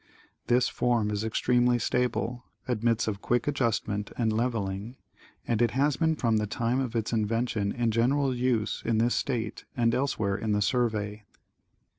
This 0.47 0.67
form 0.67 1.11
is 1.11 1.23
extremely 1.23 1.77
stable, 1.77 2.43
admits 2.67 3.07
of 3.07 3.21
quick 3.21 3.47
adjustment 3.47 4.11
and 4.17 4.33
leveling, 4.33 4.95
and 5.45 5.61
it 5.61 5.69
has 5.77 5.95
been 5.97 6.15
from 6.15 6.37
the 6.37 6.47
time 6.47 6.79
of 6.79 6.95
its 6.95 7.13
invention 7.13 7.71
in 7.71 7.91
general 7.91 8.33
use 8.33 8.81
in 8.83 8.97
this 8.97 9.13
state 9.13 9.65
and 9.77 9.93
elsewhere 9.93 10.35
in 10.35 10.53
the 10.53 10.61
Survey. 10.63 11.25